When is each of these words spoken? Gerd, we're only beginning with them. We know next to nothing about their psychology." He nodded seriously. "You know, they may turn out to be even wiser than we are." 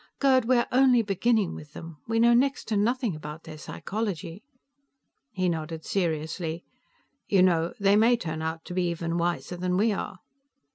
Gerd, 0.19 0.45
we're 0.45 0.65
only 0.71 1.03
beginning 1.03 1.53
with 1.53 1.73
them. 1.73 1.97
We 2.07 2.17
know 2.19 2.33
next 2.33 2.67
to 2.69 2.75
nothing 2.75 3.15
about 3.15 3.43
their 3.43 3.59
psychology." 3.59 4.41
He 5.31 5.47
nodded 5.47 5.85
seriously. 5.85 6.63
"You 7.27 7.43
know, 7.43 7.73
they 7.79 7.95
may 7.95 8.17
turn 8.17 8.41
out 8.41 8.65
to 8.65 8.73
be 8.73 8.89
even 8.89 9.19
wiser 9.19 9.57
than 9.57 9.77
we 9.77 9.91
are." 9.91 10.17